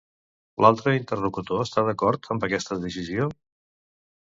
[0.65, 3.33] L'altre interlocutor està d'acord amb aquesta decisió?